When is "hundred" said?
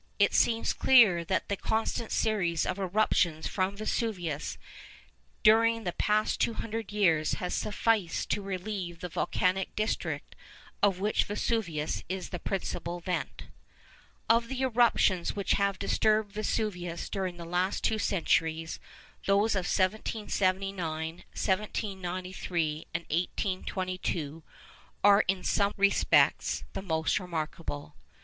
6.55-6.91